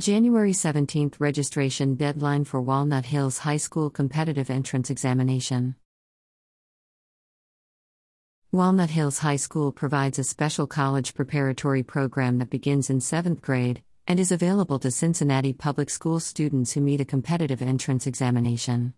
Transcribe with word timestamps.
January 0.00 0.50
17th 0.50 1.20
registration 1.20 1.94
deadline 1.94 2.42
for 2.42 2.60
Walnut 2.60 3.04
Hills 3.04 3.38
High 3.38 3.58
School 3.58 3.90
competitive 3.90 4.50
entrance 4.50 4.90
examination. 4.90 5.76
Walnut 8.50 8.90
Hills 8.90 9.20
High 9.20 9.36
School 9.36 9.70
provides 9.70 10.18
a 10.18 10.24
special 10.24 10.66
college 10.66 11.14
preparatory 11.14 11.84
program 11.84 12.38
that 12.38 12.50
begins 12.50 12.90
in 12.90 12.98
7th 12.98 13.40
grade 13.40 13.84
and 14.08 14.18
is 14.18 14.32
available 14.32 14.80
to 14.80 14.90
Cincinnati 14.90 15.52
public 15.52 15.88
school 15.88 16.18
students 16.18 16.72
who 16.72 16.80
meet 16.80 17.00
a 17.00 17.04
competitive 17.04 17.62
entrance 17.62 18.04
examination. 18.04 18.94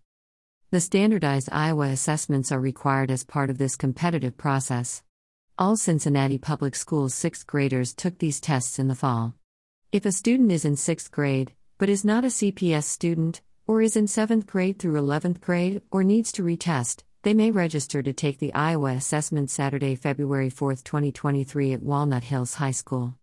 The 0.71 0.79
standardized 0.79 1.49
Iowa 1.51 1.89
assessments 1.89 2.51
are 2.51 2.59
required 2.59 3.11
as 3.11 3.23
part 3.23 3.51
of 3.51 3.59
this 3.59 3.75
competitive 3.75 4.35
process. 4.35 5.03
All 5.59 5.77
Cincinnati 5.77 6.39
public 6.39 6.73
schools 6.73 7.13
6th 7.13 7.45
graders 7.45 7.93
took 7.93 8.17
these 8.17 8.41
tests 8.41 8.79
in 8.79 8.87
the 8.87 8.95
fall. 8.95 9.35
If 9.89 10.05
a 10.05 10.11
student 10.11 10.51
is 10.51 10.65
in 10.65 10.75
6th 10.75 11.11
grade, 11.11 11.53
but 11.77 11.87
is 11.87 12.03
not 12.03 12.25
a 12.25 12.27
CPS 12.27 12.83
student, 12.83 13.41
or 13.65 13.81
is 13.81 13.95
in 13.95 14.05
7th 14.05 14.45
grade 14.45 14.79
through 14.79 14.99
11th 14.99 15.39
grade, 15.39 15.81
or 15.91 16.03
needs 16.03 16.33
to 16.33 16.43
retest, 16.43 17.03
they 17.23 17.33
may 17.33 17.51
register 17.51 18.03
to 18.03 18.11
take 18.11 18.39
the 18.39 18.53
Iowa 18.53 18.91
assessment 18.91 19.49
Saturday, 19.49 19.95
February 19.95 20.49
4, 20.49 20.75
2023 20.75 21.71
at 21.71 21.81
Walnut 21.81 22.25
Hills 22.25 22.55
High 22.55 22.71
School. 22.71 23.15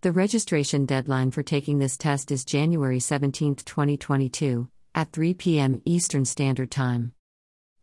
The 0.00 0.10
registration 0.10 0.86
deadline 0.86 1.30
for 1.30 1.44
taking 1.44 1.78
this 1.78 1.96
test 1.96 2.32
is 2.32 2.44
January 2.44 2.98
17, 2.98 3.54
2022, 3.54 4.68
at 4.96 5.12
3 5.12 5.34
p.m. 5.34 5.82
Eastern 5.84 6.24
Standard 6.24 6.72
Time. 6.72 7.12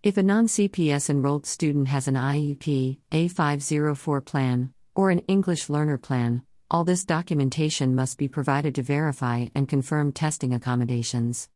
If 0.03 0.17
a 0.17 0.23
non 0.23 0.47
CPS 0.47 1.09
enrolled 1.09 1.45
student 1.45 1.87
has 1.87 2.09
an 2.09 2.15
IEP, 2.15 2.97
A504 3.13 4.25
plan, 4.25 4.73
or 4.93 5.09
an 5.09 5.19
English 5.19 5.69
learner 5.69 5.97
plan, 5.97 6.43
all 6.69 6.83
this 6.83 7.05
documentation 7.05 7.95
must 7.95 8.17
be 8.17 8.27
provided 8.27 8.73
to 8.75 8.81
verify 8.81 9.47
and 9.53 9.69
confirm 9.69 10.11
testing 10.11 10.53
accommodations. 10.53 11.49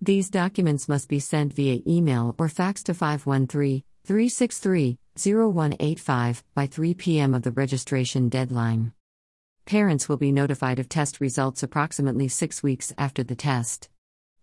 These 0.00 0.30
documents 0.30 0.88
must 0.88 1.08
be 1.08 1.18
sent 1.18 1.52
via 1.52 1.80
email 1.86 2.34
or 2.38 2.48
fax 2.48 2.82
to 2.84 2.94
513 2.94 3.82
363 4.04 4.98
0185 5.16 6.44
by 6.54 6.66
3 6.66 6.94
p.m. 6.94 7.34
of 7.34 7.42
the 7.42 7.50
registration 7.50 8.28
deadline. 8.28 8.92
Parents 9.64 10.08
will 10.08 10.16
be 10.16 10.32
notified 10.32 10.78
of 10.78 10.88
test 10.88 11.20
results 11.20 11.62
approximately 11.62 12.28
six 12.28 12.62
weeks 12.62 12.92
after 12.98 13.22
the 13.22 13.36
test. 13.36 13.88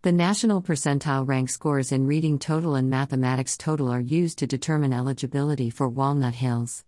The 0.01 0.13
national 0.13 0.61
percentile 0.61 1.27
rank 1.27 1.49
scores 1.49 1.91
in 1.91 2.07
reading 2.07 2.39
total 2.39 2.75
and 2.75 2.89
mathematics 2.89 3.57
total 3.57 3.91
are 3.91 3.99
used 3.99 4.37
to 4.39 4.47
determine 4.47 4.93
eligibility 4.93 5.69
for 5.69 5.89
Walnut 5.89 6.35
Hills. 6.35 6.85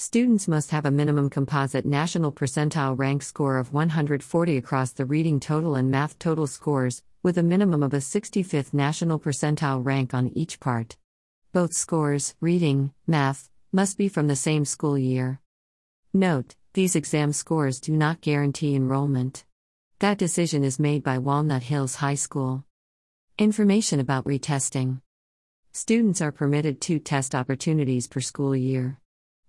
Students 0.00 0.46
must 0.46 0.70
have 0.70 0.86
a 0.86 0.92
minimum 0.92 1.28
composite 1.28 1.84
national 1.84 2.30
percentile 2.30 2.96
rank 2.96 3.20
score 3.20 3.58
of 3.58 3.72
140 3.72 4.56
across 4.56 4.92
the 4.92 5.04
reading 5.04 5.40
total 5.40 5.74
and 5.74 5.90
math 5.90 6.16
total 6.20 6.46
scores, 6.46 7.02
with 7.24 7.36
a 7.36 7.42
minimum 7.42 7.82
of 7.82 7.92
a 7.92 7.96
65th 7.96 8.72
national 8.72 9.18
percentile 9.18 9.84
rank 9.84 10.14
on 10.14 10.28
each 10.36 10.60
part. 10.60 10.96
Both 11.52 11.72
scores, 11.72 12.36
reading, 12.40 12.92
math, 13.08 13.50
must 13.72 13.98
be 13.98 14.06
from 14.08 14.28
the 14.28 14.36
same 14.36 14.64
school 14.64 14.96
year. 14.96 15.40
Note, 16.14 16.54
these 16.74 16.94
exam 16.94 17.32
scores 17.32 17.80
do 17.80 17.90
not 17.90 18.20
guarantee 18.20 18.76
enrollment. 18.76 19.44
That 19.98 20.16
decision 20.16 20.62
is 20.62 20.78
made 20.78 21.02
by 21.02 21.18
Walnut 21.18 21.64
Hills 21.64 21.96
High 21.96 22.14
School. 22.14 22.64
Information 23.36 23.98
about 23.98 24.26
retesting. 24.26 25.00
Students 25.72 26.20
are 26.20 26.30
permitted 26.30 26.80
two 26.80 27.00
test 27.00 27.34
opportunities 27.34 28.06
per 28.06 28.20
school 28.20 28.54
year. 28.54 29.00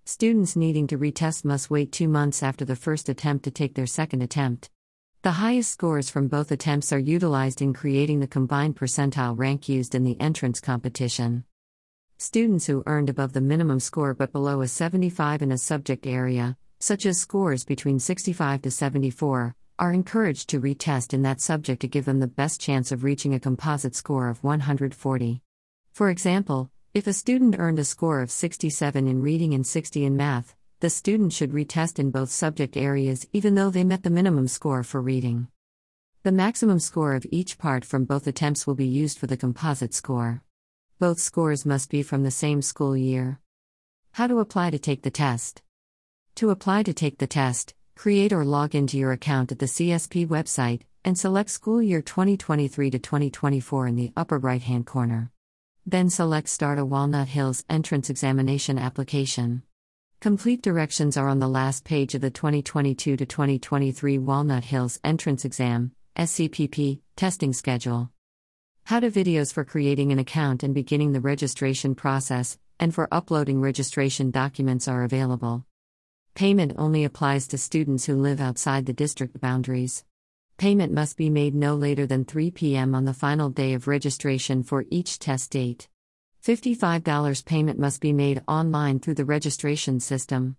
Students 0.04 0.56
needing 0.56 0.86
to 0.88 0.98
retest 0.98 1.44
must 1.44 1.70
wait 1.70 1.92
two 1.92 2.08
months 2.08 2.42
after 2.42 2.64
the 2.64 2.76
first 2.76 3.08
attempt 3.08 3.44
to 3.44 3.50
take 3.50 3.74
their 3.74 3.86
second 3.86 4.22
attempt. 4.22 4.70
The 5.22 5.32
highest 5.32 5.70
scores 5.70 6.08
from 6.08 6.28
both 6.28 6.50
attempts 6.50 6.92
are 6.92 6.98
utilized 6.98 7.60
in 7.60 7.74
creating 7.74 8.20
the 8.20 8.26
combined 8.26 8.76
percentile 8.76 9.38
rank 9.38 9.68
used 9.68 9.94
in 9.94 10.02
the 10.02 10.18
entrance 10.20 10.60
competition. 10.60 11.44
Students 12.16 12.66
who 12.66 12.82
earned 12.86 13.10
above 13.10 13.34
the 13.34 13.40
minimum 13.40 13.80
score 13.80 14.14
but 14.14 14.32
below 14.32 14.62
a 14.62 14.68
75 14.68 15.42
in 15.42 15.52
a 15.52 15.58
subject 15.58 16.06
area, 16.06 16.56
such 16.78 17.04
as 17.04 17.20
scores 17.20 17.64
between 17.64 17.98
65 17.98 18.62
to 18.62 18.70
74, 18.70 19.54
are 19.78 19.92
encouraged 19.92 20.48
to 20.48 20.60
retest 20.60 21.14
in 21.14 21.22
that 21.22 21.40
subject 21.40 21.80
to 21.80 21.88
give 21.88 22.04
them 22.04 22.20
the 22.20 22.26
best 22.26 22.60
chance 22.60 22.90
of 22.92 23.04
reaching 23.04 23.34
a 23.34 23.40
composite 23.40 23.94
score 23.94 24.28
of 24.28 24.42
140. 24.42 25.42
For 25.92 26.10
example, 26.10 26.70
if 26.92 27.06
a 27.06 27.12
student 27.12 27.54
earned 27.56 27.78
a 27.78 27.84
score 27.84 28.20
of 28.20 28.32
67 28.32 29.06
in 29.06 29.22
reading 29.22 29.54
and 29.54 29.64
60 29.64 30.04
in 30.04 30.16
math, 30.16 30.56
the 30.80 30.90
student 30.90 31.32
should 31.32 31.52
retest 31.52 32.00
in 32.00 32.10
both 32.10 32.30
subject 32.30 32.76
areas 32.76 33.28
even 33.32 33.54
though 33.54 33.70
they 33.70 33.84
met 33.84 34.02
the 34.02 34.10
minimum 34.10 34.48
score 34.48 34.82
for 34.82 35.00
reading. 35.00 35.46
The 36.24 36.32
maximum 36.32 36.80
score 36.80 37.14
of 37.14 37.24
each 37.30 37.58
part 37.58 37.84
from 37.84 38.06
both 38.06 38.26
attempts 38.26 38.66
will 38.66 38.74
be 38.74 38.88
used 38.88 39.20
for 39.20 39.28
the 39.28 39.36
composite 39.36 39.94
score. 39.94 40.42
Both 40.98 41.20
scores 41.20 41.64
must 41.64 41.90
be 41.90 42.02
from 42.02 42.24
the 42.24 42.30
same 42.32 42.60
school 42.60 42.96
year. 42.96 43.38
How 44.12 44.26
to 44.26 44.40
apply 44.40 44.70
to 44.70 44.78
take 44.80 45.02
the 45.02 45.12
test? 45.12 45.62
To 46.36 46.50
apply 46.50 46.82
to 46.82 46.92
take 46.92 47.18
the 47.18 47.28
test, 47.28 47.72
create 47.94 48.32
or 48.32 48.44
log 48.44 48.74
into 48.74 48.98
your 48.98 49.12
account 49.12 49.52
at 49.52 49.60
the 49.60 49.66
CSP 49.66 50.26
website 50.26 50.80
and 51.04 51.16
select 51.16 51.50
school 51.50 51.80
year 51.80 52.02
2023 52.02 52.90
to 52.90 52.98
2024 52.98 53.86
in 53.86 53.94
the 53.94 54.12
upper 54.16 54.38
right 54.38 54.62
hand 54.62 54.86
corner. 54.86 55.30
Then 55.90 56.08
select 56.08 56.48
Start 56.48 56.78
a 56.78 56.84
Walnut 56.84 57.26
Hills 57.26 57.64
Entrance 57.68 58.10
Examination 58.10 58.78
application. 58.78 59.64
Complete 60.20 60.62
directions 60.62 61.16
are 61.16 61.28
on 61.28 61.40
the 61.40 61.48
last 61.48 61.82
page 61.82 62.14
of 62.14 62.20
the 62.20 62.30
2022 62.30 63.16
to 63.16 63.26
2023 63.26 64.18
Walnut 64.18 64.62
Hills 64.62 65.00
Entrance 65.02 65.44
Exam 65.44 65.90
SCPP 66.16 67.00
testing 67.16 67.52
schedule. 67.52 68.08
How 68.84 69.00
to 69.00 69.10
videos 69.10 69.52
for 69.52 69.64
creating 69.64 70.12
an 70.12 70.20
account 70.20 70.62
and 70.62 70.72
beginning 70.76 71.10
the 71.10 71.20
registration 71.20 71.96
process, 71.96 72.56
and 72.78 72.94
for 72.94 73.08
uploading 73.10 73.60
registration 73.60 74.30
documents 74.30 74.86
are 74.86 75.02
available. 75.02 75.66
Payment 76.36 76.72
only 76.78 77.02
applies 77.02 77.48
to 77.48 77.58
students 77.58 78.04
who 78.04 78.14
live 78.14 78.40
outside 78.40 78.86
the 78.86 78.92
district 78.92 79.40
boundaries. 79.40 80.04
Payment 80.60 80.92
must 80.92 81.16
be 81.16 81.30
made 81.30 81.54
no 81.54 81.74
later 81.74 82.06
than 82.06 82.26
3 82.26 82.50
p.m. 82.50 82.94
on 82.94 83.06
the 83.06 83.14
final 83.14 83.48
day 83.48 83.72
of 83.72 83.88
registration 83.88 84.62
for 84.62 84.84
each 84.90 85.18
test 85.18 85.52
date. 85.52 85.88
$55 86.44 87.46
payment 87.46 87.78
must 87.78 88.02
be 88.02 88.12
made 88.12 88.42
online 88.46 89.00
through 89.00 89.14
the 89.14 89.24
registration 89.24 90.00
system. 90.00 90.56